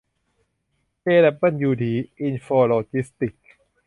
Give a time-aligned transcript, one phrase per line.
[1.01, 3.51] เจดับเบิ้ลยูดี อินโฟโลจิสติกส์